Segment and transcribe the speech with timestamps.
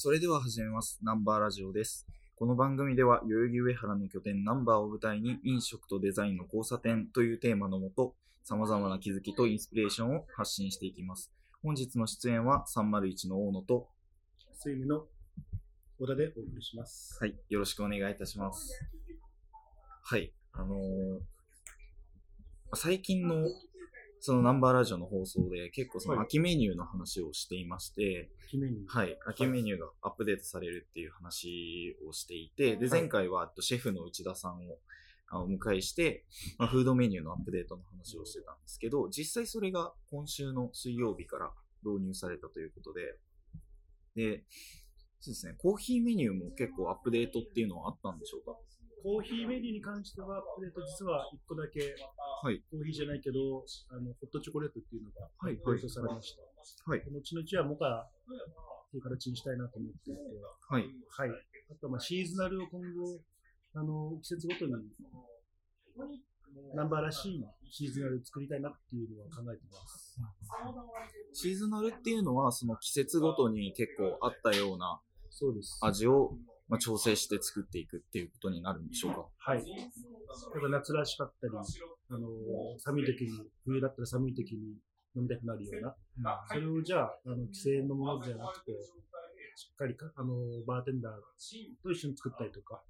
[0.00, 1.00] それでは始めます。
[1.02, 2.06] ナンバーラジオです。
[2.36, 11.32] この番組では、代々木上原の拠点ナンバーを舞台に、飲食とデザインの交差点というテーマのもと、様々な気づきとインスピレーションを発信していきます。
[11.64, 13.88] 本日の出演は301の大野と、
[14.52, 15.04] スイムの
[15.98, 17.18] 小田でお送りします。
[17.20, 18.80] はい、よろしくお願いいたします。
[20.04, 20.78] はい、あのー
[22.74, 23.46] 最近の
[24.20, 26.26] そのナンバーラジオの放送で結構そのはい。
[26.26, 28.84] 秋メニューの話をしていまして、決めに。
[28.86, 33.00] はい、秋メニューがアップデートされるっていう話をしていて、で、はい。
[33.00, 34.78] 前回はシェフの内田さんを
[35.30, 36.24] あお迎えして、
[36.58, 41.50] まあ、フードメニューのアップデートの話をしてたんですけど、実際それが今週の水曜日から
[41.84, 43.18] 導入されたということで、
[44.16, 44.44] で、
[45.20, 48.56] そうですね、コーヒーメニューも結構アップデートっていうのはあったんでしょうか？
[49.02, 51.94] コーヒーメニューに関しては、アップデート実は1個だけ、
[52.42, 52.62] はい。
[52.70, 56.90] コーヒーじゃないけど、あのホットチョコレートっていうのがはいアップデートされました。
[56.90, 57.02] はい。
[57.10, 60.20] 後々はモカっていう形にしたいなと思っていて、
[60.68, 60.84] はい。
[61.10, 61.30] はい。
[61.30, 63.20] あとはまあシーズナルを今後、
[63.74, 64.72] あの季節ごとに
[66.74, 70.18] ナンバーらしいシーズナルを作りたいなっていうのは考えてます。
[71.32, 75.78] シーズナルっていうのは、その季節ごとに結構あったようなそうです。
[75.82, 76.34] 味を、
[76.68, 79.26] まあ、調整して作っていくっていうことになるんでしょうか？
[79.38, 79.58] はい。
[79.58, 79.90] やっ
[80.60, 81.52] ぱ夏らしかったり、
[82.10, 82.28] あの
[82.78, 83.30] 寒い時に、
[83.64, 84.76] 冬だったら寒い時に
[85.16, 88.72] 飲みたくなるような、それをじゃあ、あの規制のものじゃなくて、
[89.56, 90.34] しっかりかあの
[90.66, 91.12] バーテンダー
[91.82, 92.82] と一緒に作ったりとか、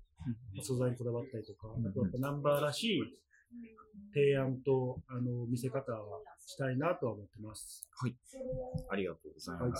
[0.63, 1.87] 素材にこだわったりとか、うん。
[1.87, 3.03] あとやっぱナンバーらしい
[4.13, 7.89] 提案とあの見せ方はしたいなとは思ってます。
[8.91, 9.73] ありがとうございはい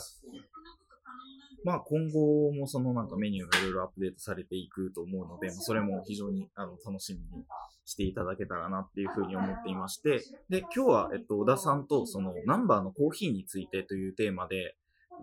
[1.65, 7.45] まあ今後もそのなんかメニューがいろいろアップデートされていくと思うので、まあそれも非常にあの楽しみに
[7.85, 14.71] していただけたらなっていうふうに思っていまして、で、今日は、えっと、小田さんとそのナンバーのコーヒーについてというテーマで、え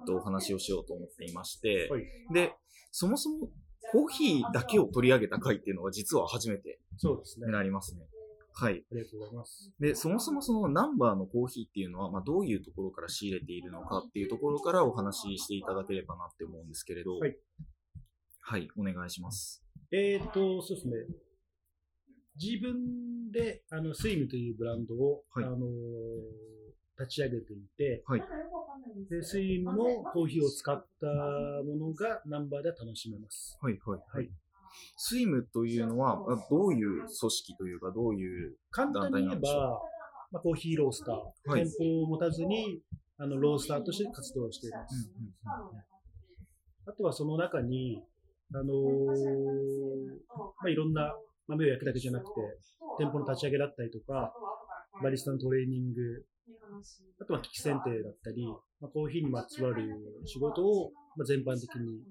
[0.02, 2.04] っと、お話をしようと思っていまして、はい。
[2.34, 2.54] で、
[2.92, 3.50] そもそも
[3.92, 7.48] コーヒーだけを取り上げた回っていうのが実は初めてそうですね。
[7.48, 8.02] になりますね。
[8.58, 8.86] はい。
[8.90, 9.72] ありがとうございます。
[9.80, 17.38] で、そもそもそのナンバーのコーヒーっていうのは、まあ、どういうところから仕入れているのかっていうところからお話ししていただければなって思うんですけれど、はい。
[18.40, 19.62] はい、お願いします。
[19.92, 20.94] えーと、そうですね。
[22.42, 25.58] 自分で、あの、スイムというブランドを、はいあの、
[26.98, 28.24] 立ち上げていて、はい。
[29.10, 31.08] で、スイムのコーヒーを使った
[31.66, 33.58] ものがナンバーで楽しめます。
[33.62, 34.30] はい、はい、はい。
[34.98, 39.80] スイムというのは、あどういう組織というか、どういう、簡単に言えば、
[40.32, 41.62] まあ、コーヒーロースター、はい。
[41.62, 42.82] 店舗を持たずに、
[43.18, 45.12] あの、ロースターとして活動しています。
[46.88, 48.04] あとはその中に、
[48.54, 48.76] あのー
[50.36, 51.16] まあ、いろんな
[51.48, 52.32] 豆を焼くだけじゃなくて、
[53.00, 54.34] 店舗の立ち上げだったりとか、
[55.02, 56.26] バリスタのトレーニング、
[57.22, 58.46] あとは機器選定だったり、
[58.80, 59.84] まあ、コーヒーにまつわる
[60.26, 62.04] 仕事を、まあ、全般的に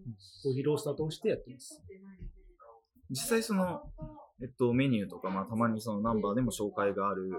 [0.43, 1.83] コーヒーロースターとしてやっています。
[3.11, 3.83] 実際その、
[4.43, 7.31] えっと、メニューとか、まあ、たまにそのナンバーでも紹介がある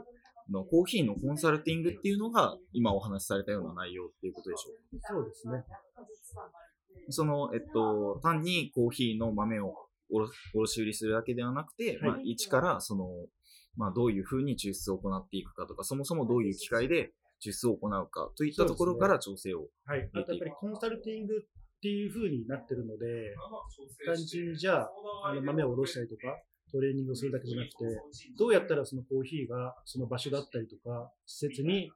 [0.49, 5.07] の、コーヒーのコンサルティングっていうのが、今お話しされたような内容っていうことでしょうか？
[5.13, 5.63] そうですね。
[7.09, 9.73] その、えっと、単にコーヒーの豆を
[10.09, 13.07] 卸卸売りするだけではなくて、はいまあ、一から、その、
[13.75, 17.11] まあ、どういうふうに抽出を行っていくかとか、そもそもどういう機械で
[17.43, 19.67] 抽出を行うかといったところから調整を。
[19.85, 20.09] はい。
[20.13, 21.41] あとやっぱりコンサルティングっ
[21.85, 23.35] ていう風になってるので、
[24.07, 24.90] 単純にじゃあ、
[25.25, 26.35] あの豆をおろしたりとか、
[26.72, 27.75] トレーニングをするだけじゃなくて、
[28.40, 31.91] どうやったらそのコーヒーがその場所だったりとか、施設に、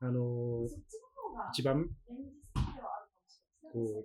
[0.00, 0.68] あのー
[1.52, 1.86] 一番、
[3.72, 4.04] こ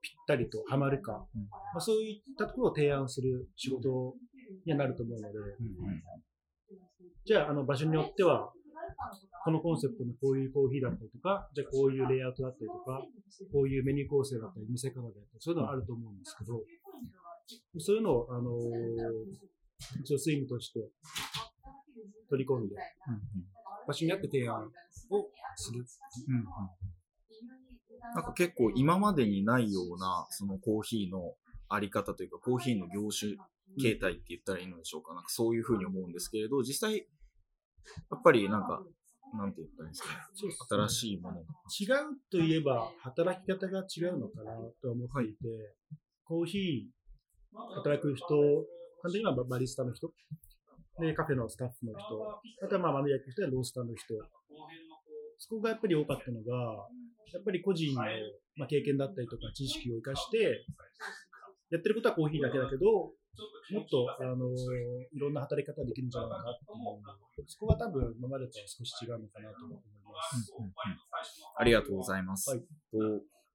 [0.00, 1.42] ぴったりとはまるか、うん。
[1.42, 4.14] まあ、そういったところを提案する仕事
[4.64, 5.38] にはなると思うので、
[7.26, 8.54] じゃあ、あの場所によっては、
[9.44, 13.02] このコンセプトのこういうコーヒーだったりとか、じゃこういうレイアウトだったりとか、
[13.52, 16.62] こういうメニュー構成だったり、見せ方だったり、そういうのはあると思うんですけど、
[17.78, 19.54] そういうのを、あのー
[20.00, 20.80] 一応スイムとして
[22.30, 22.76] 取り込んで、
[23.86, 24.64] 場所にあって提案
[25.10, 25.84] をする。
[26.28, 26.44] うんうん
[28.14, 31.34] なんか結構今までにないような、そのコーヒーの
[31.68, 33.32] あり方というか、コーヒーの業種
[33.80, 35.14] 形態って言ったらいいのでしょうか。
[35.14, 37.08] なんかそういうふうに思うんですけれど、実際、
[38.10, 38.82] やっぱりなんか、
[39.34, 40.88] なんて言ったらいいんですかね。
[40.88, 41.40] 新しいもの。
[41.40, 41.46] 違う
[42.30, 44.52] といえば、働き方が違うのかな
[44.82, 45.38] と思っていて、
[46.24, 47.04] コーヒー
[47.74, 48.26] 働く人、
[49.02, 50.10] 簡単にバリスタの人、
[51.00, 54.14] で、カフェのスタッフの人、あとはまあ豆焼きの人やロースターの人、
[55.38, 56.88] そこがやっぱり多かったのが、
[57.32, 58.02] やっぱり個人の、
[58.56, 60.64] まあ、経験だったりとか知識を生かして、
[61.70, 62.86] やってることはコーヒーだけだけど、
[63.74, 64.54] もっと、あの
[65.12, 67.02] いろんな働き方ができるんじゃないかっていう、
[67.46, 71.42] そこが多分今までとは少し違うのかなと思います。
[71.56, 72.50] ありがとうございます。
[72.50, 72.66] はいと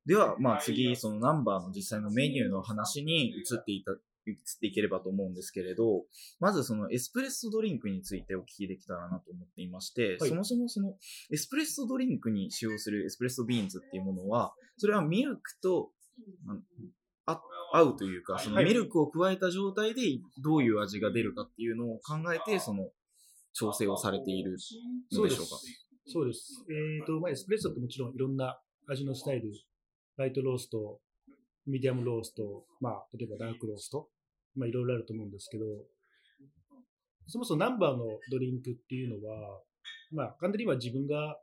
[0.05, 3.91] では、まあ次、そのナンバーの実際のメニューの話に移っていた、
[4.25, 6.03] 移っていければと思うんですけれど、
[6.39, 10.95] まずそのエスプレッソドリンクについてお聞きできたらなと思っていまして、はいそもそもその
[11.31, 15.91] エスプレッソドリンクに使用するエスプレッソビーンズっていうものは、それはミルクと、
[17.71, 20.01] 合うというか、そのはいミルクを加えた状態で
[20.43, 22.89] どういう味が出るかっていうのを考えて、その
[23.59, 25.57] 調整をされているのでしょうか？
[26.07, 26.65] そうです。
[26.69, 29.51] えっ、と、まあ、エスプレッソってもちろんいろんな味のスタイル、
[30.17, 30.99] ライトロースト、
[31.67, 34.07] ミディアムロースト、まあ、例えばダークロースト、
[34.55, 35.65] まあ、いろいろあると思うんですけど、
[37.27, 39.61] そもそもナンバーのドリンクっていうのは、
[40.11, 41.37] まあ、簡単に言えば自分が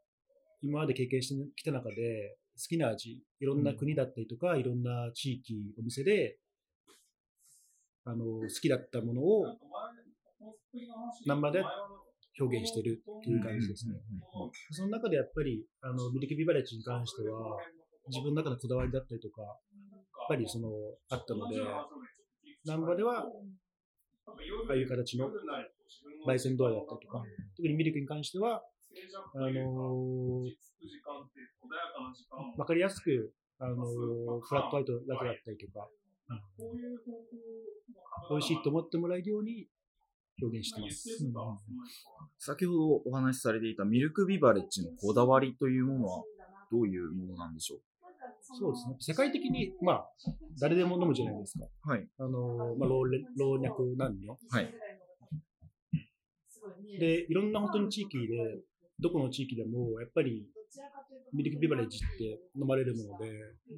[0.62, 6.38] 今まで経験してきた中で、好きな味、いろんな国だったりとか、いろんな地域、お店で、
[8.04, 9.46] あの、好きだったものを、
[11.26, 11.64] ナンバーで
[12.38, 13.94] 表現してるっていう感じですね。
[14.70, 17.56] その中でやっぱり、あの、ミルクビバレッジに関しては、
[18.08, 19.56] 自分の中のこだわりだったりとか、やっ
[20.28, 20.68] ぱりその、
[21.08, 21.56] あったので、
[22.64, 23.24] ナンバでは、
[24.68, 25.30] ああいう形の
[26.26, 27.24] 焙煎度合いだったりとか、
[27.56, 28.62] 特にミルクに関しては、
[29.34, 30.50] あのー
[32.58, 35.88] わかりやすく、あのーフラットホワイトラテだったりとか、
[38.30, 39.68] 美味しいと思ってもらえるように
[40.40, 41.08] 表現してます。
[42.38, 46.24] 先ほどお話しされていたミルクビバレッジのこだわりというものは
[46.70, 47.78] どういうものなんでしょ
[48.42, 48.96] そうですね。
[49.00, 50.08] 世界的に、まあ、
[50.60, 51.64] 誰でも飲むじゃないですか。
[51.64, 52.06] うはい。
[52.18, 54.38] あのーまあ、老れ老若男女。
[54.50, 54.74] はい。
[56.98, 58.58] で、いろんな本当に地域で、
[59.00, 60.46] どこの地域でも、やっぱり
[61.32, 63.30] ミルクビバレッジって飲まれるもので、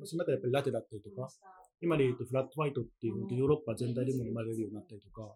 [0.04, 1.28] その中でやっぱりラテだったりとか、
[1.80, 5.34] 今で言うとフラットホワイトっていう、ヨーロッパ全体でも飲まれるようになったりとか、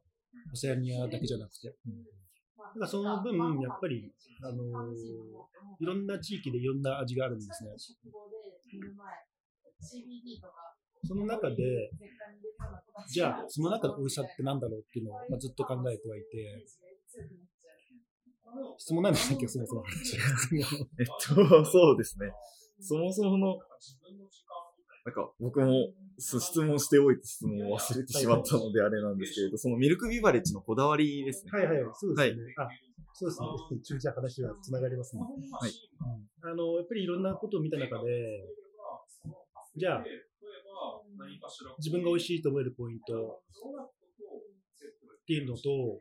[0.53, 1.69] オセアニアだけじゃなくて。
[1.69, 4.13] だからその分、やっぱり、
[4.43, 7.71] あのーいろんな地域でいろんな味があるんですね。
[11.05, 11.91] その中で、
[13.09, 16.65] じゃあ、その中の美味しさってなんだろうっていうのを、まあ、ずっと考えてはいて、
[18.79, 19.85] 質問なんでしたっけ、そもそも。
[21.01, 22.33] えっと、そうですね。
[22.81, 23.59] そもそもの、
[25.05, 31.51] なんか僕もす質問しておいて質問を忘れてしまったのであれなんですけれど、そのミルクビバレッジのこだわりですね。
[31.51, 32.55] はいはい、そうですね。
[32.57, 32.69] あ、
[33.13, 33.49] そうですね。
[33.81, 35.23] 一応じゃあ話はつながりますね。
[35.23, 35.73] はい。
[36.43, 38.45] あの、やっぱりいろんなことを見た中で、
[39.77, 40.05] じゃあ、
[41.79, 43.91] 自分が美味しいと思えるポイントっ
[45.27, 45.99] ていうのと、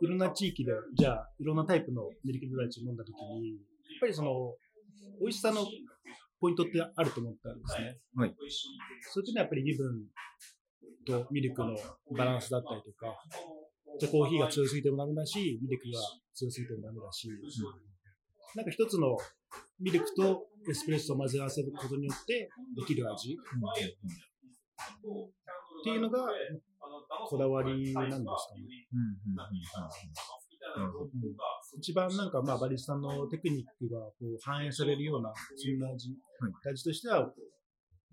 [0.00, 4.54] いろんな地域で、じゃあ、いろんなタイプのミルクビバレッジを飲んだときに、やっぱりその、
[5.20, 5.66] 美味しさの
[6.40, 7.98] ポイントってあると思ったんですね。
[8.14, 8.34] はい。
[9.10, 10.06] それってのはやっぱり油分
[11.06, 11.76] とミルクの
[12.16, 13.16] バランスだったりとか、
[13.98, 15.98] じゃあコーヒーが強すぎてもダメだし、ミルクが
[16.34, 17.28] 強すぎてもダメだし、
[18.54, 19.16] なんか一つの
[19.80, 23.36] ミルクとエスプレッソを混ぜ合わせることによってできる味っ
[25.84, 26.26] ていうのが
[27.28, 28.24] こだわりなんですかね。
[28.92, 31.10] うんうんうんうんなるほど
[31.76, 36.10] 一番なんかまあバリスタのテクニックがこう反映されるような、そんな味、
[36.40, 36.72] はい。
[36.72, 37.30] 味としては、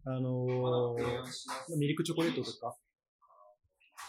[0.06, 2.76] あのーミルクチョコレートとか、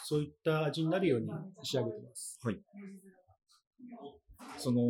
[0.05, 1.29] そういった味になるように
[1.63, 2.39] 仕上げてます。
[4.59, 4.81] その、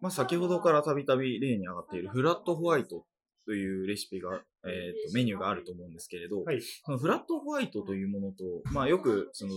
[0.00, 3.04] まあ、先ほどからたびたび例に上がっているフラットホワイト
[3.48, 6.60] というレシピが、えーとメニューがあると思うんですけれど、はい。
[6.84, 9.52] そのフラットホワイトというものと、まあ、よくその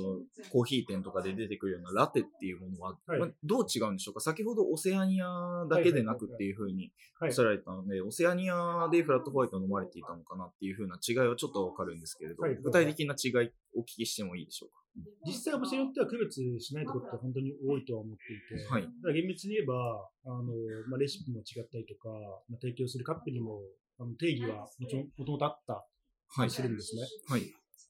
[0.50, 3.20] コーヒー店とかで出てくるようなラテっていうものは、はい。
[3.20, 4.22] まあどう違うんでしょうか？
[4.22, 7.34] 先ほどオセアニアだけでなくっていうふうにおはい。
[7.34, 12.56] っしゃられたので、オセアニアでフラットホワイトを飲まれていたのかなっていうふうな違いはちょっとわかるんですけれど、はい。
[12.56, 14.80] 具体的な違いお聞きしてもいいでしょうか？
[15.26, 18.82] 実際お店によっては区別しないところって本当に多いとは思っていて、はい。
[18.82, 19.74] だから厳密に言えば、
[20.26, 20.52] あの
[20.90, 22.10] まあ、レシピも違ったりとか、
[22.50, 23.62] まあ、提供するカップにも
[24.00, 25.86] あの定義はもちろんもともとあった
[26.34, 26.48] はい。
[26.48, 27.02] りするんですね。
[27.28, 27.42] はい。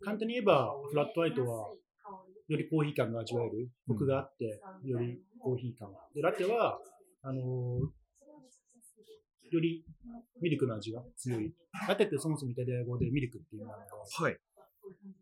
[0.03, 1.69] 簡単に言えば、フラットホワイトは
[2.47, 5.89] よりコーヒー感が味わえる、コクがあって、よりコーヒー感。
[6.15, 6.79] で、ラテは、
[7.21, 7.41] あの
[9.51, 9.85] より
[10.41, 11.53] ミルクの味が強い。
[11.87, 14.39] ラテってそもそもイタリア語でミルクっていうのなので、はい。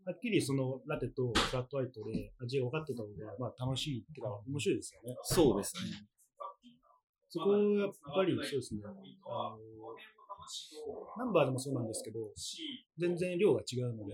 [0.05, 5.17] はっきりそのラテとフラットホワイトで味が分かってた方が、まあ楽しいっていうか、面白いですよね。
[5.24, 5.81] そうですね。
[7.27, 8.81] そこやっぱりそうですね。
[8.86, 9.59] あの
[11.18, 12.20] ナンバーでもそうなんですけど、
[12.98, 14.13] 全然量が違うので、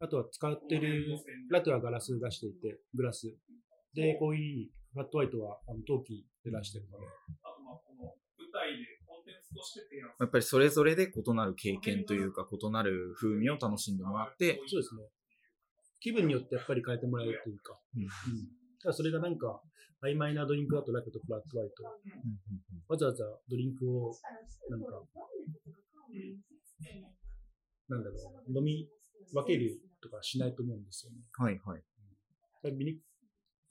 [0.00, 1.06] あとは使ってる、
[1.50, 3.34] ラテはガラス出していて、グラス。
[3.94, 7.04] で、コーヒー、フラットホワイトはあの陶器で出してるので、
[10.20, 15.02] やっぱりそれぞれで異なる経験というか、異なる風味を楽しんでもらって、そうですね。
[16.00, 18.06] 気分によってやっぱり変えてもらえるというか、うん。
[18.82, 19.62] ただそれがなんか、
[20.04, 21.84] 曖昧なドリンクだとラクとフラットワイト、
[22.88, 24.12] わざわざドリンクを、
[24.68, 24.86] なんか、
[27.88, 28.88] なんだろう、飲み
[29.32, 31.18] 分けるとかしないと思うんですよね。
[31.32, 31.82] はいはい。
[32.72, 33.00] ミニ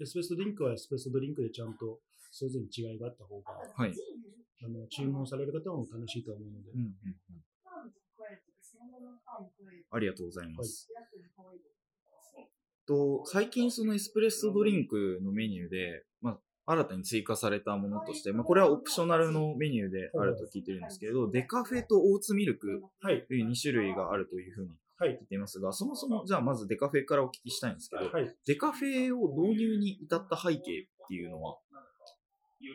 [0.01, 1.99] エスプレッソドリンクはエスプレッソドリンクでちゃんと
[2.31, 3.93] それぞれに違いがあった方が、はい。
[4.65, 7.43] あの注文される方も楽しいと思うので、うんうんうん
[9.89, 10.87] ありがとうございます。
[12.85, 16.12] と最近そのエスプレッソドリンクのメニューで、まあ、
[16.65, 25.17] 新たに追加されたものとして、まあ、これはオプショナルのメニューであると聞いてるんですけれど、デカフェとオーツミルクはい、という2種類があるというふうにはい。
[25.19, 28.35] 聞いていますが、そもそもじゃあまずデカフェからお聞きしたいんですけど、はい。
[28.45, 30.61] デカフェを導入に至った背景っ
[31.07, 31.57] ていうのは、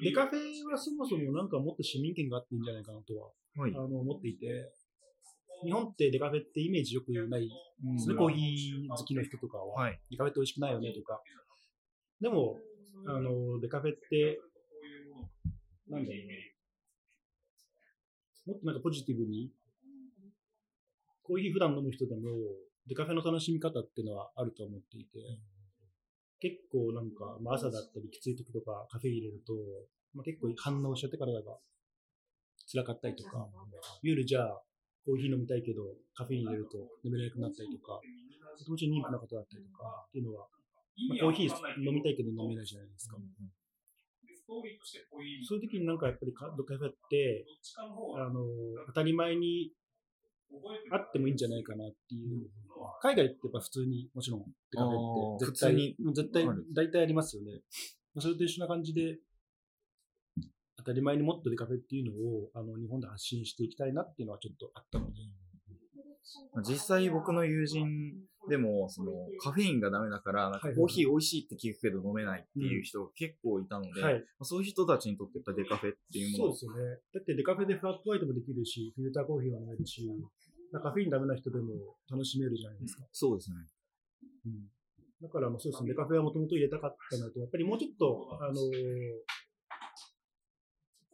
[0.03, 3.73] デカフェはそもそもなんかもっと市民権があっていいんじゃないかなとは、はい。
[3.73, 4.71] あの思っていて、
[5.65, 10.01] 日本ってデカフェってイメージよくないですね、コーヒー好きの人とかは、はい。
[10.11, 11.23] デカフェって美味しくないよねとか。
[12.21, 12.59] でも、
[13.07, 14.41] あの、デカフェって、
[15.89, 16.55] なんだろうね。
[18.47, 19.51] もっとなんかポジティブに、
[21.23, 22.23] コーヒー普段飲む人でも、
[22.87, 25.19] デカフェの楽しみ方っていうのはあると思っていて、
[26.41, 29.53] 結構なんか、まあ、朝だったりきつい時とかカフェ入れると、
[30.15, 31.59] まあ、結構反応しちゃって体が
[32.71, 33.49] 辛かったりとか、
[34.03, 34.63] 夜じゃあ
[35.05, 35.83] コーヒー飲みたいけど、
[36.15, 38.01] カフェイン入れると眠れなくなったりとか、
[38.69, 40.47] もちろん妊婦の方だったりとかっていうのは、
[41.09, 43.17] まあ、コーヒー飲みたいけど飲めないじゃないですか。
[44.49, 44.61] そ
[45.57, 47.45] ういう時になんかやっぱりカドカフェって、
[48.17, 48.41] あの、
[48.87, 49.73] 当たり前に
[50.91, 52.49] あってもいいんじゃないかなっていう。
[53.03, 55.97] 海外ってやっぱ普通にもちろんデカフェって絶対に。
[56.01, 57.61] うん絶対大体ありますよね。
[58.15, 59.19] まあそれと一緒な感じで、
[60.79, 65.15] 当たり前にもっとデカフェっていうのをあの日本で発信していきたいなっていうのはちょっとあったので。
[66.63, 67.87] 実際僕の友人
[68.49, 74.15] でも、そのカフェインがダメだから、コーヒー美味しいって聞くけど飲めないっていう人が結構いたので、はい。
[74.15, 76.99] まあそういう人たちにとってやっぱデカフェっていうものそうですよね。
[77.15, 80.09] だってデカフェでフラットワイトもできるし、フィルターコーヒーは飲めるし、
[80.73, 83.05] カフェインダメな人でも楽しめるじゃないですか。
[83.13, 83.57] そうですね。
[84.47, 84.53] うん
[85.21, 88.59] だから、まあそうですね、デカフェはもともと入れたかったのと、やっぱりもうちょっと、あのー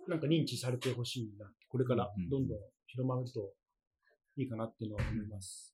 [0.07, 1.51] なんか認知されてほしいな。
[1.69, 3.55] これからうんどんどん広まると
[4.37, 5.74] いいかなっていうのは思います。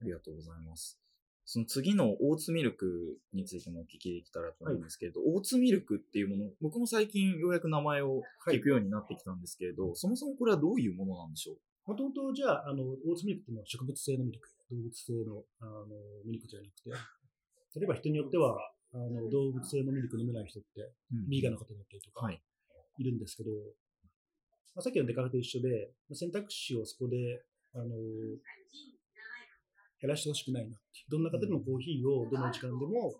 [0.00, 0.98] ありがとうございます。
[1.44, 11.90] その次のオーツミルクについてもお聞きできたらと思うんですけれど、オーツミルクっていうもの、僕も最近ようやく名前を聞くようになってきたんですけれど、そもそもこれはどういうものなんでしょう？
[11.90, 15.86] もともとじゃあ、あの、オーツミルクっていうのは植物性のミルク、動物性のあの
[16.24, 16.90] ミルクじゃなくて、
[17.80, 18.56] 例えば人によっては、
[18.92, 20.92] あの動物性のミルク飲めない人って、
[21.28, 22.40] ビーガンの方だったりとか、はい。
[22.98, 23.50] いるんですけど、
[24.76, 27.42] まあ、さっきのデカフェと一緒で、まあ選択肢をそこで、
[27.74, 27.86] あの
[30.00, 30.76] 減らしてほしくないな。
[31.08, 33.14] どんな方でもコーヒーをどの時間でも、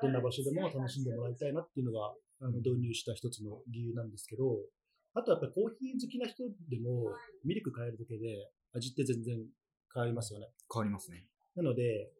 [0.00, 4.58] どんな場所でも楽しんでもらいたいなっていうのが、あの導入した一つの理由なんですけど、
[5.14, 7.12] あとはやっぱりコーヒー好きな人でも、
[7.44, 9.36] ミルク変えるだけで味って全然
[9.92, 10.46] 変わりますよね。
[10.72, 11.26] 変わりますね。
[11.54, 12.10] なので、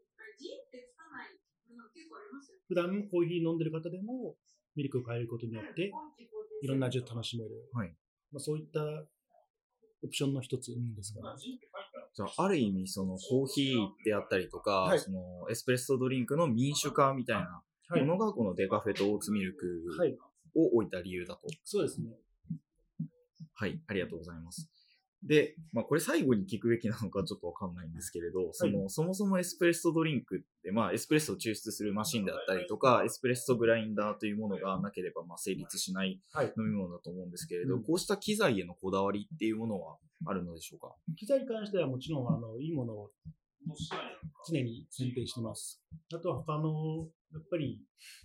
[2.68, 4.36] 普段コーヒー飲んでる方でも、
[4.74, 5.92] ミルクを変えることによって、
[6.62, 7.50] いろんな味を楽しめる。
[7.72, 7.94] はい
[8.32, 8.80] まあ、そういった
[10.04, 11.20] オプションの一つですか？
[11.28, 11.36] ら。
[11.38, 18.02] じゃあ、ある意味、そのコーヒーであったりとか、はいそのエスプレッソドリンクの民主化みたいなはい。
[18.02, 20.16] ものがこのデカフェとオーツミルクはい。
[20.54, 21.48] を置いた理由だと。
[21.64, 22.10] そうですね。
[23.54, 24.68] はい、ありがとうございます。
[25.24, 36.52] で、まあ、これ最後に聞くべきなのかちょっとわかんないんですけれど、その、そもそもエスプレッソドリンクって、まあ、エスプレッソを抽出するマシンであったりとか、エスプレッソグラインダーというものがなければ、まあ、成立しないはい。
[36.58, 37.82] 飲み物だと思うんですけれど、うん。
[37.84, 40.92] こうした機材へのこだわりっていうものはあるのでしょうか？
[41.16, 43.10] 機材に関してはもちろん、あの、いいものを
[44.48, 45.80] 常に選定してます。
[46.12, 47.80] あとは他の、やっぱり、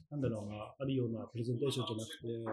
[0.10, 2.04] なんだろうな、あるようなプレゼンテーションじゃな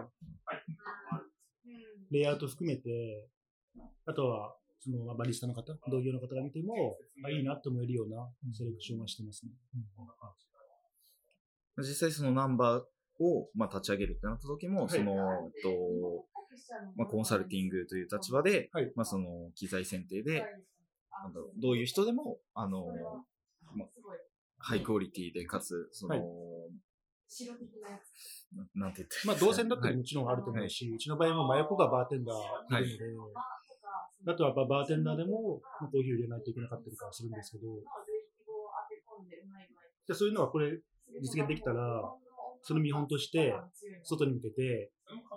[0.03, 1.75] くて、
[2.11, 3.27] レイアウト含めて、
[4.05, 9.51] あとは、そのまあバリスタの方、同業の方が見ても、あいいなと思えるようなセレクションはしてますね。
[11.77, 14.89] 実際そのナンバーを、まあ、立ち上げるってなった時も、はい。
[14.89, 16.25] その、えっと、
[16.95, 18.91] まあ、コンサルティングという立場で、はい。
[18.95, 20.45] まあ、その機材選定で、
[21.23, 22.85] なんだろうどういう人でも、あの、
[23.75, 23.87] まあ、
[24.57, 26.23] ハイクオリティで、かつ、その、はい。
[28.55, 33.33] ななんて言ってまあ、動線だったはいりもちろんあると思うし、うちの場合も真横がバーテンダーいるので、
[34.27, 37.67] あとはやっぱバーテンダーでもまあコーヒーを入れないといけなかったりとかするんですけど、
[40.07, 40.79] でそういうのはこれ
[41.21, 42.01] 実現できたら、
[42.61, 43.53] その見本として
[44.03, 44.91] 外に向けて、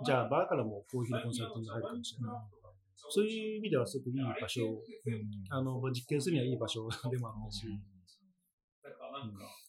[0.05, 2.37] じゃあバーからもコーヒーのコンサルティングが入るかもしれない。
[3.11, 4.83] そういう意味ではすごくいい場所、
[5.51, 7.67] あの実験するにはいい場所でもあったし、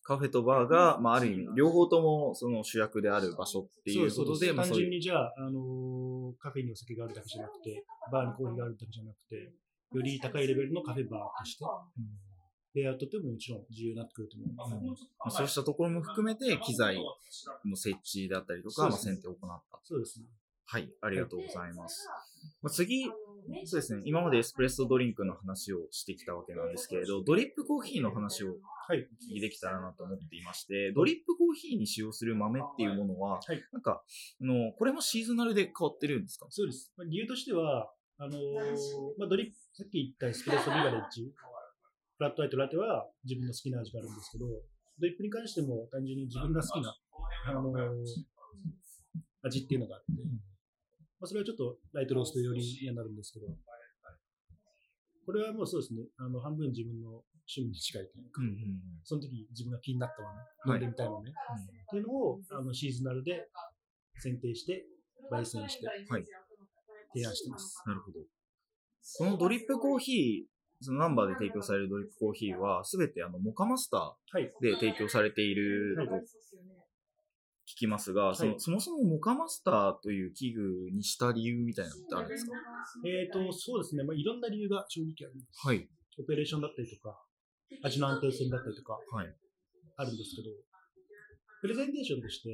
[0.10, 9.36] カフェとバーが、まあ、ある意味、両方ともその主役である場所っていうことで、まあ、単純にじゃあ、あのーカフェにお酒があるだけじゃなくて、バーにコーヒーがあるだけじゃなくて、
[9.94, 11.66] より高いレベルのカフェバーとして、
[12.74, 15.04] レイアウトってももちろん重要になってくると思います。
[15.20, 16.98] まあそうしたところも含めて、機材
[17.64, 19.80] の設置だったりとか、まあ、選定を行った。
[19.84, 20.26] そうですね。
[20.66, 22.10] はい、ありがとうございます。
[22.62, 23.06] まあ、次、
[23.66, 29.00] そうですね、今までエスプレッソドリンクの話をしてきたわけなんですけれど、ドリップコーヒーの話をはい。
[29.00, 33.64] お聞きできたらなと思っていまして、ドリップコーヒーに使用する豆っていうものは、はい。
[33.72, 34.04] なんか、
[34.42, 36.48] あの、これもシーズナルで変わってるんですか？
[36.50, 36.92] そうです。
[36.98, 41.32] まあ、理由としては、あのーまあ、ドリップ、さっき言ったエスプレッソビバレッジ、
[42.18, 44.46] フラットアイトラテは自分の好きな味があるんですけど、
[45.00, 46.94] ドリップに関しても単純に自分が好きな、
[47.48, 48.06] あのー
[49.42, 50.12] 味っていうのがあって、
[51.20, 53.48] まあ、それはちょっとライトロースト寄りにはなるんですけど、
[55.26, 58.56] これはもうそうですね、あの半分自分の趣味に近いというか、うんうん
[59.04, 60.30] その時自分が気になったも
[60.74, 63.50] の、飲んでみたいものね、っていうのをあのシーズナルで
[64.18, 64.86] 選定して、
[65.32, 66.26] 焙煎してはい。
[67.14, 67.82] 提案してます。
[67.86, 68.20] なるほど。
[69.18, 74.44] このドリップコーヒー、そのナンバーで提供されるドリップコーヒーは、すべてあの、モカマスタはい。
[74.44, 76.24] ーで提供されているとはい
[77.70, 82.52] 聞きますが、そのはいそもそもモカマスターという器具にした理由みたいなのってあるんですか？
[83.06, 84.04] えっ、と、そうですね。
[84.04, 85.68] まあ、いろんな理由が正直あります。
[85.68, 85.88] はい。
[86.18, 87.22] オペレーションだったりとか、
[87.84, 89.36] 味の安定性だったりとか、はい。
[89.98, 90.50] あるんですけど、
[91.62, 92.50] プレゼンテーションとして、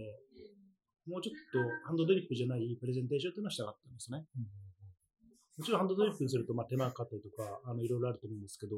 [1.07, 4.25] もうちょっとハンドドリップじゃないプレゼンテーションというのをしたかったんですね。
[5.57, 8.75] もちろんハンドドリップにすると、まあ、手間がかかったりとか、あの、いろいろあると思うんですけど、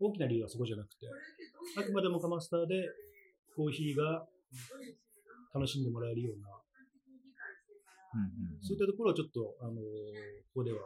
[0.00, 1.06] 大きな理由はそこじゃなくて、
[1.76, 2.88] あくまでもカマスターで
[3.54, 4.26] コーヒーが
[5.52, 6.48] 楽しんでもらえるような、
[8.14, 9.80] うんうんそういったところをちょっと、あのこ
[10.56, 10.80] こでは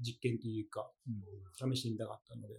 [0.00, 0.90] 実験というか、
[1.54, 2.54] 試してみたかったので、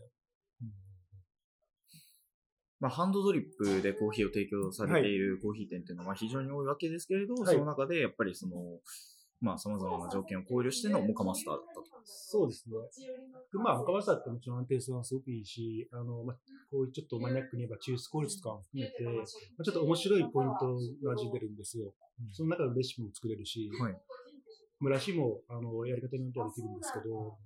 [2.80, 7.56] まあ、ハンドドリップでコーヒーを提供されているコーヒー店っていうのはまあ非常に多いわけですけれど、はい。
[7.56, 8.56] その中でやっぱりその、
[9.40, 11.86] まあ、様々な条件を考慮してのモカマスターだったと。
[12.04, 12.76] そうですね。
[13.54, 16.36] まあ、他マスターってもちろん安定性はすごくいいし、あの、まあ、
[16.70, 19.04] こういうちょっとマニアックに言えば抽出効率とかも含めて、
[19.58, 21.94] まあ、ちょっと面白いポイントが味出るんですよ。
[22.34, 24.02] その中のレシピも作れるし、はい。
[24.82, 27.38] 蒸らしも、あの、やり方によってはできるんですけど、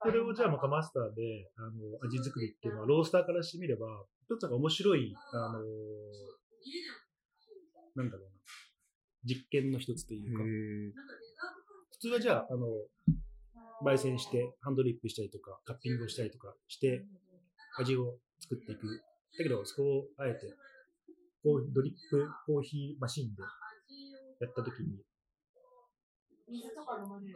[0.00, 1.70] これをじゃあ、マカマスターで、あの、
[2.02, 3.86] 味作りっていうのは、ロースターからしてみれば、
[4.24, 5.60] 一つなんか面白い、あの、
[7.94, 8.37] なんだろうな、
[9.28, 10.42] 実験の一つというか、
[11.92, 12.66] 普通はじゃあ、あの、
[13.84, 17.04] 焙煎して、ハンドリップしたりとか、カッピングをしたりとかして、
[17.76, 19.02] 味を作っていく。
[19.36, 20.54] だけど、そこをあえて、
[21.42, 23.42] コードリップコーヒーマシンで
[24.40, 24.98] やったときに、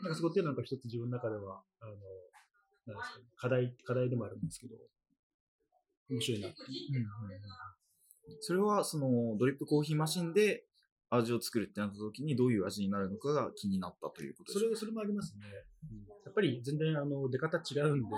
[0.02, 1.92] なんかそこっていうのはなんか一つ自分の中では、あの、
[2.86, 4.76] なんですかね、課題、課題でもあるんですけど、
[6.10, 7.06] 面白いなっていう。
[8.40, 10.64] それは、その、ドリップコーヒーマシンで
[11.16, 15.44] 味を作るってなった時にどういう味になるのかが気になったということですかそれ、それもありますね。
[16.24, 18.08] やっぱり全然、あの、出方違うんで、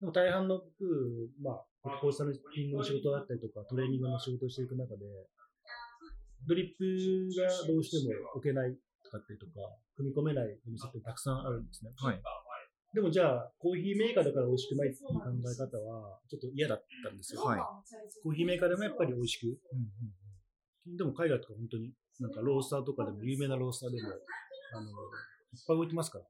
[0.00, 5.04] でも大半の僕、まあ、コースタリングの仕事だったりとか、トレーニングの仕事をしていく中で、
[6.48, 6.88] ドリップ
[7.36, 8.72] がどうしても置けない
[9.04, 9.52] とかってとか、
[9.96, 11.92] 組み込めないお店ってたくさんあるんですね。
[11.96, 12.22] はい。
[12.94, 17.42] でもじゃあ、コーヒーメーカーだから美味しくないっていう考え方は、ちょっと嫌だったんですよ。
[17.42, 17.60] はい。
[18.22, 19.46] コーヒーメーカーでもやっぱり美味しく。
[20.86, 24.08] でも海外とか本当に、なんかロースターとかでも、有名なロースターでも、
[24.74, 24.94] あの、いっ
[25.66, 26.24] ぱい置いてますから。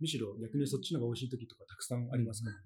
[0.00, 2.56] むしろ逆にそっちの方が美味しい時とかたくさんありますから。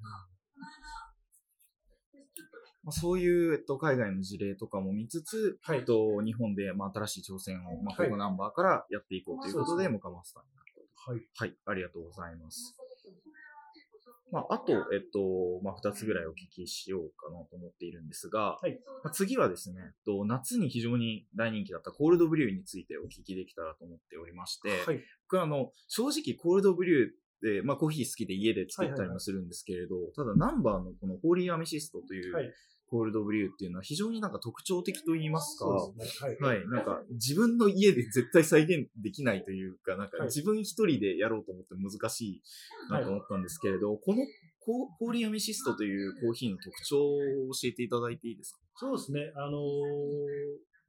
[2.84, 11.10] まあ、そういう、えっと、海外の事例とかも見つつ、はいえっと、日本で、まあ、新しい挑戦を、まあ、はいここナンバーからやっていこうということで、そうですねモカマスターになったと。
[11.12, 11.22] はい。
[11.36, 12.76] はい、ありがとうございます。
[14.32, 18.80] まあ、あと、えっと、まあ、二つぐらいお聞きしようかなと思っているんですが、はい。
[19.04, 25.00] まあ、次はですね、えっと、夏に非常に大人気だったコールドブリューについてお聞きできたらと思っておりまして、はい。
[25.28, 27.10] 僕はあの、正直コールドブリューっ
[27.60, 32.50] て、まあコーヒー好きで家で作ったはいはいはいりもするんですけれど、ただナンバーのこのホーリーアメシストというはい
[32.92, 35.66] コールドブリューっていうのは非常になんか特徴的と言いますか。
[35.66, 35.90] は
[36.30, 36.38] い。
[36.42, 42.42] はい、なんか自分の家で絶対再現できないというか、なんかはい自分一人でやろうと思って難しい
[42.90, 44.18] なと思ったんですけれど、この
[44.60, 47.18] コホーリーアメシストというコーヒーの特徴を
[47.52, 48.60] 教えていただいていいですか？
[48.76, 49.32] そうですね。
[49.36, 49.62] あのー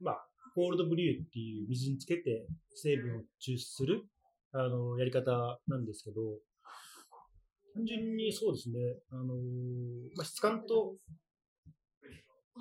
[0.00, 4.02] まあ、コールドブリューっていう水につけて成分を抽出する、
[4.52, 6.20] あのーやり方なんですけど、
[7.74, 8.78] 単純にそうですね、
[9.10, 10.94] あのーまあ、質感と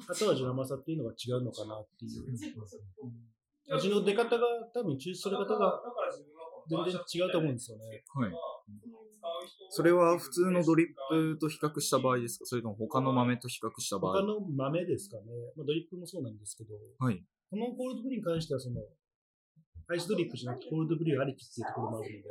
[0.08, 2.26] 後味の甘さっていうのが違うのかなっていう。
[3.72, 5.82] 味の出方が多分抽出する方が
[6.68, 8.04] 全然違うと思うんですよね。
[8.14, 8.32] はい。
[9.70, 12.46] それは普通のドリップと比較した場合ですか？
[12.46, 14.22] それとも他の豆と比較した場合？
[14.22, 15.24] 他の豆ですかね。
[15.56, 17.24] まあ、ドリップもそうなんですけど、はい。
[17.50, 18.82] このコールドブリューに関しては、その、
[19.88, 22.30] アイスドリップじゃなくてコールドブリューありきっていうところもあるので、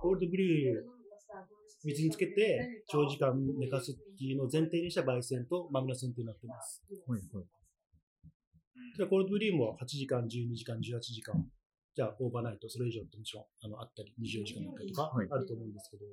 [0.00, 0.95] コールドブリュー
[1.84, 6.82] 水につけて長時間寝かすっていうのを前提にした焙煎とマグナ煎となっています。
[7.06, 7.20] はい。
[7.20, 7.44] はい。
[8.98, 11.34] でコールドブリューも8時間、12時間、18時間、
[11.94, 16.04] じゃあオーバーナイト、それ以上ってもちろんあのあったり、24時間だったりとかはいあると思うんですけど、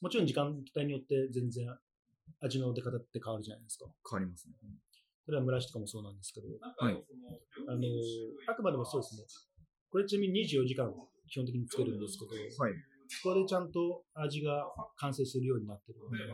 [0.00, 1.68] もちろん時間帯によって全然
[2.40, 3.86] 味の出方って変わるじゃないですか。
[4.08, 4.54] 変わりますね。
[5.26, 6.96] それは蒸らしとかもそうなんですけど、はい。
[7.68, 7.86] あの
[8.48, 9.24] あくまでもそうですね。
[9.90, 10.92] これちなみに24時間
[11.28, 12.74] 基本的につけるんですけど、はい。
[13.22, 14.64] ここでちゃんと味が
[14.96, 16.24] 完成するようになってるので、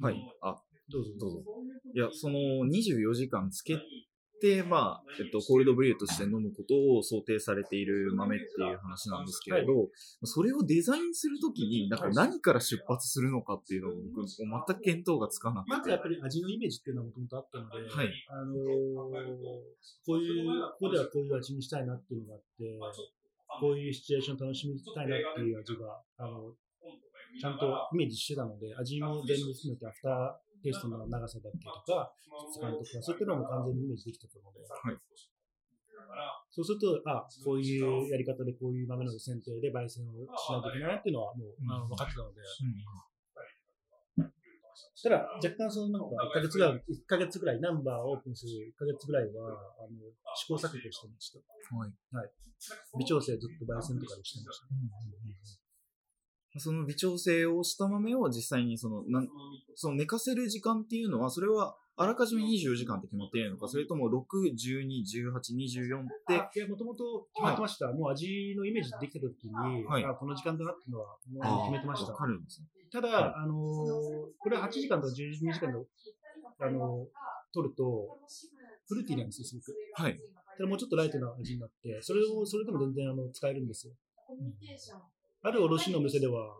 [0.00, 0.14] はい。
[0.42, 1.44] あ、どうぞどうぞ。
[1.94, 3.82] いや、その24時間つけて、
[4.66, 9.88] まあ、えっと、コールドブリューとして飲むことを想定されている豆っていう話なんですけれど、
[10.24, 15.70] それをデザインするときに、なんか何から出発するのかっていうのを僕、全く見当がつかなくて。
[15.70, 18.12] まずやっぱり味のイメージっていうのはもともとあったので、はい。
[18.28, 18.60] あのー
[20.06, 22.78] こういう、ここではこういう味にしたいなっていうのがあって、
[23.60, 26.54] こういうシチュエーションを楽しみたいなっていう味が、あの、
[27.40, 32.12] ちゃんとイメージしてたので、味も全部含めてアフターテイストの長さだったりとか、
[32.50, 34.98] 質感とか、そういったのも完全にイメージできたので、はい。
[36.50, 42.42] そうすると、あ、こういうやり方でこういう豆の選定で焙煎をしないといけないなっていうのはもう、あの分かってたので、
[45.02, 49.88] ただ、若干そのなんか1ヶ月ぐらい、1ヶ月ぐらい、ナンバーオープンする1ヶ月ぐらいは、あの、
[50.36, 51.38] 試行錯誤してました。
[52.12, 52.30] はい。
[52.98, 54.66] 微調整ずっと焙煎とかでしてました。
[56.58, 59.28] その微調整をした豆を実際にその、なん
[59.76, 64.24] その寝かせる時間っていうのは、それはあらかじめ24時間って決まっているのか、それとも6、
[64.56, 67.92] 12、18、24って、で、いや、もともと決まってました。
[67.92, 72.16] もう味のイメージできたときに、はいあ、この時間だなっていうのは、もう決めてましたわ。
[72.16, 72.66] かるんですね。
[72.90, 73.56] ただ、あのー
[74.38, 75.78] これは8時間とか12時間で、
[76.58, 77.06] あのー
[77.52, 78.18] 取ると、
[78.88, 79.76] フルーティーなんですよ、すごく。
[79.94, 80.18] はい。
[80.56, 83.92] ただもうちょっとライトな味になって、それを、それでも全然あの使えるんですよ。
[85.42, 86.56] ある卸のお店では、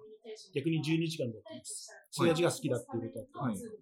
[0.55, 1.91] 逆に12時間でやってます。
[2.11, 3.73] そういう味が好きだっていうことだったんですよ。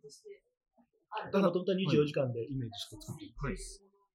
[1.33, 3.57] ただ、もともとは24時間でイメージして作っていはい。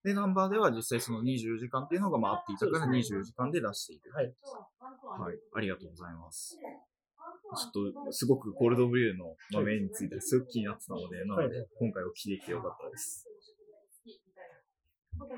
[0.04, 4.12] で、ナンバーでは実際その24時間っていうのがまああっていたからそうです24時間で出している。
[4.12, 4.26] はい。
[4.26, 5.38] はい。
[5.56, 6.58] ありがとうございます。
[6.58, 13.28] ちょっと、すごくコールドブリューの豆についてすごく気になってたので、なのではい、今回お聞きできてよかったです。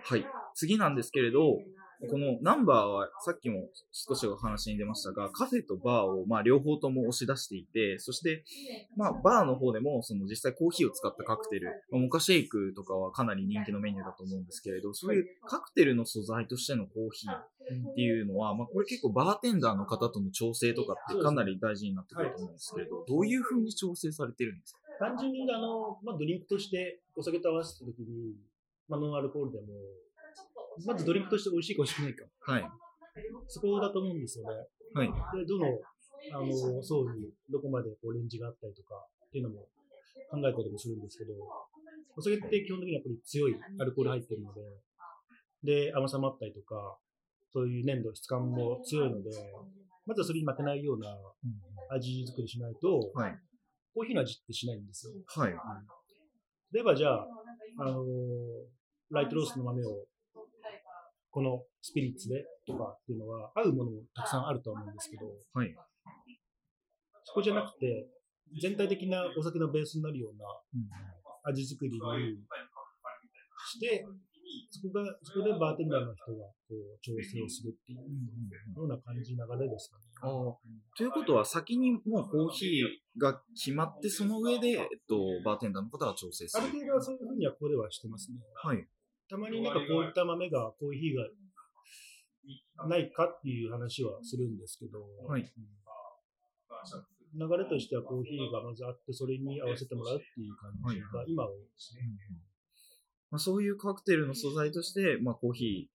[0.03, 0.25] はい。
[0.55, 1.57] 次なんですけれど、
[2.09, 8.43] このナンバーはさっきも少しお話に出ましたが、カフェとバーをまあ両方とも押し出していて、そして
[8.95, 24.79] まあバーの方でもその実際コーヒーを使ったカクテル、まあモカシェイクとかはかなり人気のメニューだと思うんですけれど、そういうカクテルの素材としてのコーヒーっていうのは、まあこれ結構バーテンダーの方との調整とかってかなり大事になってくると思うんですけれど、どういう風に調整されてるんですか？
[24.97, 28.35] 単純にあの、まあ、ドリンクとしてお酒と合わせたときに、
[28.87, 29.65] まあ、ノンアルコールでも、
[30.83, 32.25] まずドリンクとして美味しいか美味しくないか。
[32.41, 32.71] はい。
[33.47, 34.67] そこだと思うんですよね。
[34.93, 35.07] はい。
[35.07, 35.67] で、どの、
[36.33, 38.95] あの、層にどこまでこうレンジがあったりとか
[39.27, 39.67] っていうのも
[40.31, 41.33] 考えたりもするんですけど、
[42.17, 44.61] お酒って基本的にやっぱり強いアルコール入ってるので、
[45.63, 46.97] で、甘さもあったりとか、
[47.51, 49.31] そういう粘度、質感も強いので、
[50.05, 51.17] まずはそれに負けないような
[51.89, 53.39] 味作りしないと、はい。
[53.93, 55.13] コーヒーの味ってしないんですよ。
[55.25, 55.55] はい。
[56.71, 57.27] 例えばじゃあ、
[57.79, 58.05] あのー
[59.11, 60.05] ライトローストの豆を、
[61.35, 65.75] このスピリッツでとかっていうのは、合うものもたくさんあるとは思うんですけど、はい。
[67.25, 68.07] そこじゃなくて、
[68.61, 70.45] 全体的なお酒のベースになるような
[71.43, 71.99] 味作りに
[73.67, 74.05] して、
[74.71, 80.05] そこが、そこでバーテンダーの人がこう調整をするっていうような感じ、流れですかね。
[80.21, 80.55] あー
[80.95, 86.71] ということは、先にもうコーヒーが決まって、その上で、えっと、バーテンダーの方が調整するある。
[86.71, 88.37] 程度はそういうふうにはここではしてますね。
[88.55, 88.87] はい。
[89.29, 91.15] たまになんかこういった豆が、コーヒー
[92.77, 95.41] がないかっていう話はするんですけど、はい。
[95.41, 95.49] うん。
[97.37, 102.01] 流れとしてはコーヒーがまずあって、それに合わせてもらうっていう感じが今は多いですね。
[103.31, 105.89] まあ、そういうカクテルの素材として、まあ、コーヒ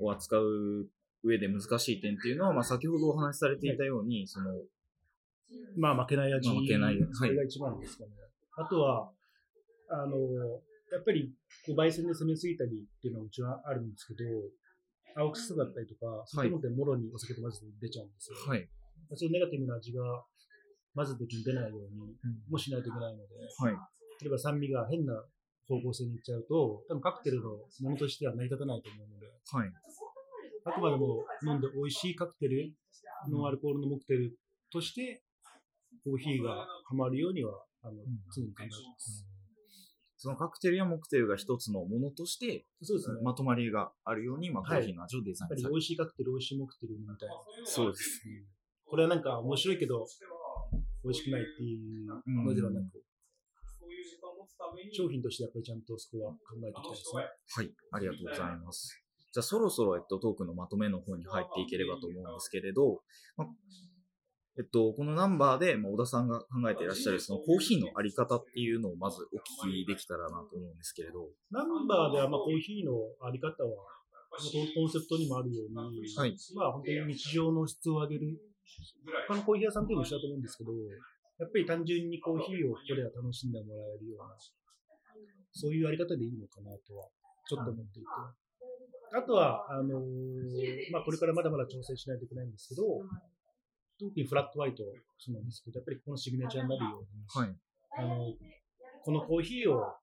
[0.00, 0.88] ーを扱う
[1.22, 4.50] 上で難しい点っていうのは、まあ、先ほどお話しされていたように、その、
[5.76, 6.48] まあ負けない味。
[6.48, 7.08] まあ負けないはい。
[7.12, 8.10] それが一番ですかね。
[8.56, 9.10] あとは、
[9.90, 10.16] あの、
[10.92, 11.32] やっぱり、
[11.66, 14.24] こう焙煎で攻めすぎたりっていうのはもちろんあるんですけど、
[15.16, 18.38] 青臭さだったりとか、そういうのでもろにお酒と混ぜて出ちゃうんですよ。
[18.46, 18.68] はい。
[19.14, 20.24] そういうネガティブな味が
[20.94, 22.16] 混ぜた時に出ないように
[22.48, 23.74] もしないといけないので、はい。
[24.20, 25.14] 例えば酸味が変な
[25.66, 27.50] 方向性に行っちゃうと、多分カクテルの
[27.80, 29.72] ものとしては成り立たないと思うので、はい。
[30.64, 32.74] あくまでも飲んで美味しいカクテル、
[33.30, 34.36] ノンアルコールのモクテル
[34.70, 35.22] として、
[36.04, 38.02] コーヒーがハマるようには、あの、
[38.34, 39.29] 常に考えてます。
[40.20, 43.22] そのカクテルやモクテルが一つのものとして、そうですね。
[43.22, 45.70] まとまりがあるように、まあ、コはいーヒーの味をデザインされる。
[45.70, 47.34] 美味しいカクテル、美味しいモクテルみたいな。
[47.64, 48.22] そうです。
[48.26, 50.04] うんこれはなんか面白いけど、
[51.04, 52.06] 美味しくないっていう
[52.44, 53.04] のではなく、
[54.92, 57.22] 商品としてやっぱりちゃんとそこは考えていきたいですね。
[57.22, 59.00] はい、ありがとうございます。
[59.32, 63.00] じゃあそろそろ、えっと、トークのまとめの方に入っていければと思うんですけれど、
[63.36, 63.48] まあ
[64.60, 71.32] えっと、このナンバーで、まあ、小田さんが考えていらっしゃるそのコーヒーのあり方っていうのをまずお聞きできたらなと思うんですけれど。
[71.50, 72.92] ナンバーではまあコーヒーの
[73.24, 73.72] あり方は、
[74.36, 75.76] コンセプトにもあるように、
[76.14, 78.36] はいまあ本当に日常の質を上げる、
[79.28, 84.36] 他のコーヒー屋さんというのも一緒だと思うんですけど、やっぱり単純にコーヒーをここでは楽しんでもらえるような、
[85.52, 87.08] そういうあり方でいいのかなとは、
[87.48, 88.08] ちょっと思っていて。
[89.16, 92.84] あとは、あのーまあこれからまだまだ調整しないといけないんですけど、
[94.00, 94.82] 特にフラットホワイト
[95.18, 97.56] そうなんですけど、やっぱりここのシグネチャーになるように、はい。
[97.98, 98.32] あの、
[99.04, 99.94] このコーヒーを、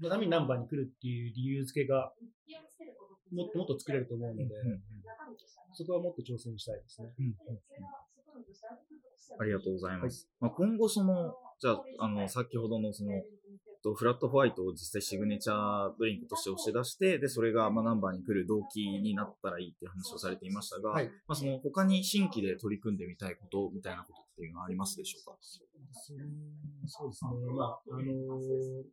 [0.00, 2.12] のためにナンバーに来るっていう理由付けが、
[3.32, 4.54] もっともっと作れると思うので、
[5.74, 7.10] そこはもっと挑戦したいですね。
[9.38, 10.28] ありがとうございます。
[10.40, 13.12] まあ、今後その、じゃあ、あの、先ほどのその、
[13.82, 21.06] とフラットホワイトを実際シグネチャードリンクとして押し出して、で、それがまあナンバーに来る動機になったらいいっていう話をされていましたが、はい。
[21.26, 25.36] まあ、その他に新規で取り組んでみたいことみたいなことっていうのはありますでしょうか？
[26.86, 27.30] そうですね。
[27.54, 28.02] まあ、あの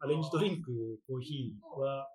[0.02, 2.08] アレンジドリンク、コーヒーは、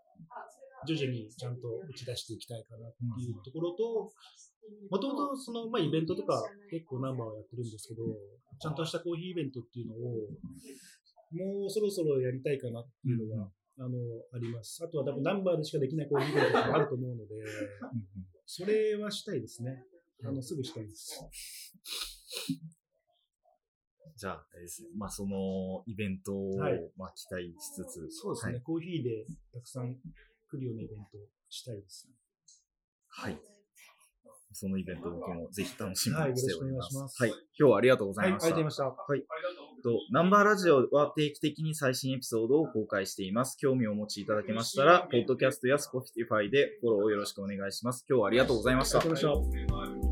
[0.86, 4.12] 徐々にちゃんと打ち出していきたいかなっていうところと、
[4.90, 8.02] もともとその、まあ、イベントとか結構ナンバーはやってるんですけど、
[8.60, 9.98] ちゃんとしたコーヒーイベントっていうのを、
[11.34, 13.96] もうそろそろやりたいかなっていうのが、あの、
[14.32, 14.82] あります。
[14.84, 17.34] あとは多分ナンバーでしかできないコーヒーとかもあると思うので、
[18.46, 19.82] それはしたいですね。
[20.24, 21.20] あの、すぐしたいです。
[24.16, 24.90] じゃあ、あれですね。
[24.96, 28.52] まあ、そのイベントを、はいまあ、期待しつつ、そうですね。
[28.52, 28.62] はい。
[28.62, 30.00] コーヒーでたくさん来
[30.56, 32.14] るようなイベントをしたいですね。
[33.08, 33.53] はい
[34.54, 36.96] そのイベント僕もぜひ楽しみにしております。
[36.96, 37.40] はいはい。
[37.58, 38.48] 今日はありがとうござはいい、あました。
[38.48, 39.34] りがとうございました。
[39.84, 43.58] と、ナンバーラジオは定期的に最新エピソードを公開しています。
[43.58, 48.04] 興味をお持ちいただけましたら、ポッドキャストや Spotify でフォローをよろしくお願いします。
[48.08, 50.03] 今日はありがとうございましたありがとうございました。